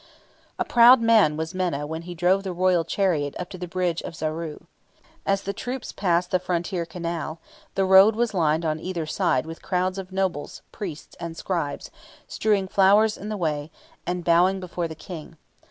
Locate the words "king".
14.95-15.37